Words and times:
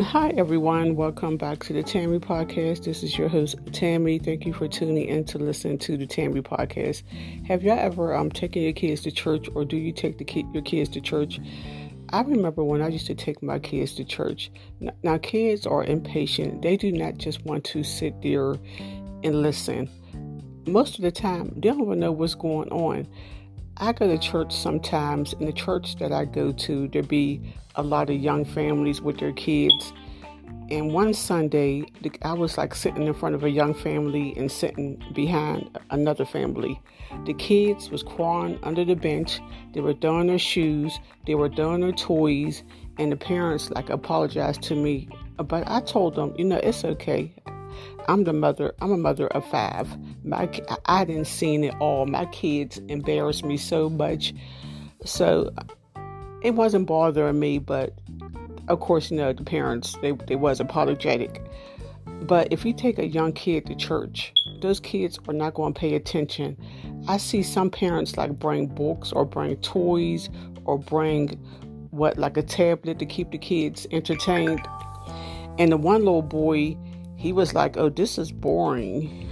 Hi, 0.00 0.30
everyone. 0.38 0.96
Welcome 0.96 1.36
back 1.36 1.64
to 1.64 1.74
the 1.74 1.82
Tammy 1.82 2.18
Podcast. 2.18 2.84
This 2.84 3.02
is 3.02 3.18
your 3.18 3.28
host, 3.28 3.56
Tammy. 3.72 4.18
Thank 4.18 4.46
you 4.46 4.54
for 4.54 4.66
tuning 4.66 5.06
in 5.06 5.26
to 5.26 5.36
listen 5.36 5.76
to 5.80 5.98
the 5.98 6.06
Tammy 6.06 6.40
Podcast. 6.40 7.02
Have 7.46 7.62
y'all 7.62 7.78
ever 7.78 8.16
um, 8.16 8.30
taken 8.30 8.62
your 8.62 8.72
kids 8.72 9.02
to 9.02 9.10
church, 9.10 9.50
or 9.54 9.66
do 9.66 9.76
you 9.76 9.92
take 9.92 10.16
the 10.16 10.24
ki- 10.24 10.46
your 10.54 10.62
kids 10.62 10.88
to 10.90 11.02
church? 11.02 11.38
I 12.08 12.22
remember 12.22 12.64
when 12.64 12.80
I 12.80 12.88
used 12.88 13.06
to 13.08 13.14
take 13.14 13.42
my 13.42 13.58
kids 13.58 13.92
to 13.96 14.04
church. 14.04 14.50
Now, 14.80 14.92
now, 15.02 15.18
kids 15.18 15.66
are 15.66 15.84
impatient. 15.84 16.62
They 16.62 16.78
do 16.78 16.90
not 16.90 17.18
just 17.18 17.44
want 17.44 17.64
to 17.64 17.84
sit 17.84 18.22
there 18.22 18.52
and 19.22 19.42
listen. 19.42 19.90
Most 20.66 20.96
of 20.96 21.02
the 21.02 21.12
time, 21.12 21.52
they 21.56 21.68
don't 21.68 21.82
even 21.82 22.00
know 22.00 22.12
what's 22.12 22.34
going 22.34 22.70
on. 22.70 23.06
I 23.82 23.90
go 23.90 24.06
to 24.06 24.16
church 24.16 24.54
sometimes. 24.54 25.32
In 25.32 25.46
the 25.46 25.52
church 25.52 25.96
that 25.96 26.12
I 26.12 26.24
go 26.24 26.52
to, 26.52 26.86
there 26.86 27.02
be 27.02 27.40
a 27.74 27.82
lot 27.82 28.10
of 28.10 28.16
young 28.16 28.44
families 28.44 29.00
with 29.00 29.18
their 29.18 29.32
kids. 29.32 29.92
And 30.70 30.92
one 30.92 31.12
Sunday, 31.12 31.86
I 32.22 32.32
was 32.32 32.56
like 32.56 32.76
sitting 32.76 33.08
in 33.08 33.12
front 33.12 33.34
of 33.34 33.42
a 33.42 33.50
young 33.50 33.74
family 33.74 34.34
and 34.36 34.52
sitting 34.52 35.02
behind 35.12 35.76
another 35.90 36.24
family. 36.24 36.80
The 37.26 37.34
kids 37.34 37.90
was 37.90 38.04
crawling 38.04 38.56
under 38.62 38.84
the 38.84 38.94
bench. 38.94 39.40
They 39.74 39.80
were 39.80 39.94
throwing 39.94 40.28
their 40.28 40.38
shoes. 40.38 40.96
They 41.26 41.34
were 41.34 41.48
throwing 41.48 41.80
their 41.80 41.90
toys. 41.90 42.62
And 42.98 43.10
the 43.10 43.16
parents 43.16 43.68
like 43.70 43.90
apologized 43.90 44.62
to 44.62 44.76
me. 44.76 45.08
But 45.38 45.68
I 45.68 45.80
told 45.80 46.14
them, 46.14 46.34
you 46.38 46.44
know, 46.44 46.58
it's 46.58 46.84
okay. 46.84 47.34
I'm 48.08 48.24
the 48.24 48.32
mother. 48.32 48.74
I'm 48.80 48.92
a 48.92 48.96
mother 48.96 49.28
of 49.28 49.44
five. 49.46 49.88
My 50.24 50.48
I 50.86 51.04
didn't 51.04 51.26
seen 51.26 51.64
it 51.64 51.74
all. 51.80 52.06
My 52.06 52.26
kids 52.26 52.78
embarrassed 52.88 53.44
me 53.44 53.56
so 53.56 53.88
much. 53.88 54.34
So 55.04 55.50
it 56.42 56.52
wasn't 56.52 56.86
bothering 56.86 57.38
me, 57.38 57.58
but 57.58 57.98
of 58.68 58.80
course, 58.80 59.10
you 59.10 59.16
know, 59.16 59.32
the 59.32 59.44
parents 59.44 59.96
they 60.02 60.12
they 60.12 60.36
was 60.36 60.60
apologetic. 60.60 61.42
But 62.22 62.48
if 62.52 62.64
you 62.64 62.72
take 62.72 62.98
a 62.98 63.06
young 63.06 63.32
kid 63.32 63.66
to 63.66 63.74
church, 63.74 64.32
those 64.60 64.78
kids 64.78 65.18
are 65.28 65.34
not 65.34 65.54
going 65.54 65.74
to 65.74 65.80
pay 65.80 65.94
attention. 65.94 66.56
I 67.08 67.16
see 67.16 67.42
some 67.42 67.70
parents 67.70 68.16
like 68.16 68.38
bring 68.38 68.66
books 68.66 69.12
or 69.12 69.24
bring 69.24 69.56
toys 69.56 70.30
or 70.64 70.78
bring 70.78 71.30
what 71.90 72.18
like 72.18 72.36
a 72.36 72.42
tablet 72.42 72.98
to 73.00 73.06
keep 73.06 73.32
the 73.32 73.38
kids 73.38 73.86
entertained. 73.90 74.66
And 75.58 75.72
the 75.72 75.76
one 75.76 76.04
little 76.04 76.22
boy, 76.22 76.76
he 77.22 77.32
was 77.32 77.54
like, 77.54 77.76
"Oh, 77.76 77.88
this 77.88 78.18
is 78.18 78.32
boring." 78.32 79.28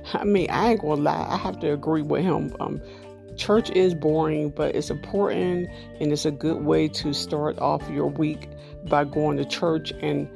I 0.14 0.24
mean, 0.24 0.48
I 0.48 0.70
ain't 0.70 0.80
gonna 0.80 1.02
lie, 1.02 1.26
I 1.28 1.36
have 1.36 1.60
to 1.60 1.70
agree 1.70 2.00
with 2.00 2.22
him. 2.22 2.56
Um, 2.58 2.80
church 3.36 3.68
is 3.68 3.94
boring, 3.94 4.48
but 4.48 4.74
it's 4.74 4.88
important 4.88 5.68
and 6.00 6.10
it's 6.10 6.24
a 6.24 6.30
good 6.30 6.64
way 6.64 6.88
to 6.88 7.12
start 7.12 7.58
off 7.58 7.86
your 7.90 8.06
week 8.06 8.48
by 8.88 9.04
going 9.04 9.36
to 9.36 9.44
church. 9.44 9.92
And 10.00 10.26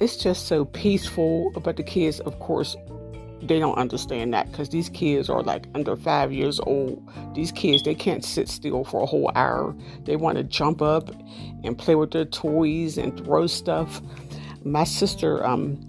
it's 0.00 0.16
just 0.16 0.46
so 0.46 0.64
peaceful. 0.64 1.50
But 1.62 1.76
the 1.76 1.82
kids, 1.82 2.20
of 2.20 2.38
course, 2.38 2.74
they 3.42 3.58
don't 3.58 3.76
understand 3.76 4.32
that 4.32 4.50
because 4.50 4.70
these 4.70 4.88
kids 4.88 5.28
are 5.28 5.42
like 5.42 5.66
under 5.74 5.94
five 5.94 6.32
years 6.32 6.58
old. 6.60 7.06
These 7.34 7.52
kids, 7.52 7.82
they 7.82 7.94
can't 7.94 8.24
sit 8.24 8.48
still 8.48 8.84
for 8.84 9.02
a 9.02 9.06
whole 9.06 9.30
hour. 9.34 9.76
They 10.04 10.16
want 10.16 10.38
to 10.38 10.44
jump 10.44 10.80
up 10.80 11.10
and 11.64 11.76
play 11.76 11.96
with 11.96 12.12
their 12.12 12.24
toys 12.24 12.96
and 12.96 13.14
throw 13.22 13.46
stuff. 13.46 14.00
My 14.64 14.84
sister, 14.84 15.44
um, 15.44 15.80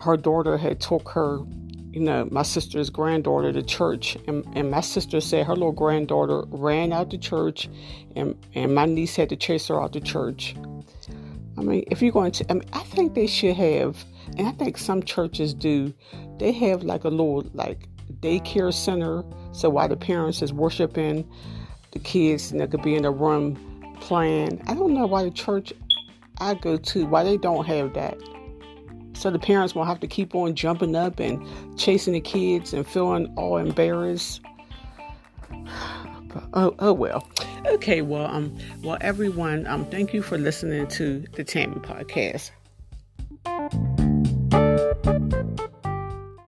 her 0.00 0.16
daughter 0.16 0.56
had 0.56 0.80
took 0.80 1.08
her 1.10 1.40
you 1.92 2.00
know, 2.00 2.26
my 2.30 2.42
sister's 2.42 2.88
granddaughter 2.88 3.52
to 3.52 3.62
church, 3.62 4.16
and, 4.26 4.46
and 4.54 4.70
my 4.70 4.80
sister 4.80 5.20
said 5.20 5.46
her 5.46 5.52
little 5.52 5.72
granddaughter 5.72 6.44
ran 6.48 6.90
out 6.90 7.10
to 7.10 7.18
church, 7.18 7.68
and, 8.16 8.34
and 8.54 8.74
my 8.74 8.86
niece 8.86 9.14
had 9.14 9.28
to 9.28 9.36
chase 9.36 9.68
her 9.68 9.80
out 9.80 9.92
to 9.92 10.00
church. 10.00 10.56
I 11.58 11.60
mean, 11.60 11.84
if 11.90 12.00
you're 12.00 12.12
going 12.12 12.32
to, 12.32 12.50
I 12.50 12.54
mean, 12.54 12.68
I 12.72 12.78
think 12.80 13.14
they 13.14 13.26
should 13.26 13.56
have, 13.56 14.02
and 14.38 14.48
I 14.48 14.52
think 14.52 14.78
some 14.78 15.02
churches 15.02 15.52
do, 15.52 15.92
they 16.38 16.50
have 16.52 16.82
like 16.82 17.04
a 17.04 17.10
little 17.10 17.44
like 17.52 17.88
daycare 18.20 18.72
center. 18.72 19.22
So 19.52 19.68
while 19.68 19.88
the 19.88 19.96
parents 19.96 20.40
is 20.40 20.50
worshiping, 20.50 21.30
the 21.90 21.98
kids 21.98 22.50
they 22.50 22.66
could 22.66 22.82
be 22.82 22.94
in 22.94 23.02
the 23.02 23.10
room 23.10 23.94
playing. 24.00 24.62
I 24.66 24.74
don't 24.74 24.94
know 24.94 25.06
why 25.06 25.24
the 25.24 25.30
church 25.30 25.74
I 26.42 26.54
go 26.54 26.76
to 26.76 27.06
why 27.06 27.22
they 27.22 27.36
don't 27.36 27.64
have 27.66 27.94
that. 27.94 28.18
So 29.14 29.30
the 29.30 29.38
parents 29.38 29.74
won't 29.74 29.88
have 29.88 30.00
to 30.00 30.08
keep 30.08 30.34
on 30.34 30.56
jumping 30.56 30.96
up 30.96 31.20
and 31.20 31.46
chasing 31.78 32.14
the 32.14 32.20
kids 32.20 32.72
and 32.72 32.84
feeling 32.84 33.32
all 33.36 33.58
embarrassed. 33.58 34.40
oh, 36.54 36.74
oh 36.80 36.92
well. 36.92 37.28
Okay, 37.66 38.02
well, 38.02 38.26
um, 38.26 38.58
well, 38.82 38.98
everyone, 39.00 39.68
um, 39.68 39.84
thank 39.86 40.12
you 40.12 40.20
for 40.20 40.36
listening 40.36 40.88
to 40.88 41.20
the 41.34 41.44
Tammy 41.44 41.76
podcast. 41.76 42.50